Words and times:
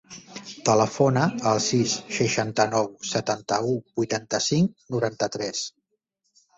Telefona 0.69 1.25
al 1.51 1.61
sis, 1.65 1.93
seixanta-nou, 2.17 2.91
setanta-u, 3.13 3.79
vuitanta-cinc, 4.03 4.77
noranta-tres. 4.99 5.67